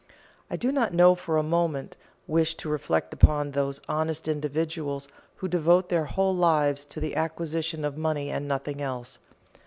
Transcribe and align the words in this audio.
I 0.49 0.55
do 0.57 0.71
not 0.71 1.19
for 1.19 1.37
a 1.37 1.43
moment 1.43 1.95
wish 2.25 2.55
to 2.55 2.69
reflect 2.69 3.13
upon 3.13 3.51
those 3.51 3.79
honest 3.87 4.27
individuals 4.27 5.07
who 5.35 5.47
devote 5.47 5.89
their 5.89 6.05
whole 6.05 6.35
lives 6.35 6.85
to 6.85 6.99
the 6.99 7.15
acquisition 7.15 7.85
of 7.85 7.99
money 7.99 8.31
and 8.31 8.47
nothing 8.47 8.81
else. 8.81 9.19